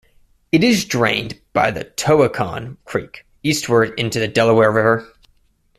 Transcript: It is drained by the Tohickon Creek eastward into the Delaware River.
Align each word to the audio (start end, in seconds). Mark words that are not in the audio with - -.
It 0.51 0.63
is 0.63 0.85
drained 0.85 1.39
by 1.53 1.69
the 1.69 1.83
Tohickon 1.83 2.77
Creek 2.85 3.23
eastward 3.43 3.99
into 3.99 4.19
the 4.19 4.27
Delaware 4.27 4.71
River. 4.71 5.07